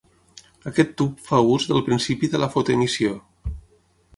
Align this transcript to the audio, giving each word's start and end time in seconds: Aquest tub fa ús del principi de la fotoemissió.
Aquest 0.69 0.95
tub 1.01 1.19
fa 1.27 1.41
ús 1.57 1.67
del 1.73 1.83
principi 1.91 2.31
de 2.33 2.41
la 2.45 2.51
fotoemissió. 2.57 3.13